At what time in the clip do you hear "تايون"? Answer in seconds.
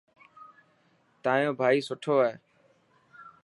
1.23-1.53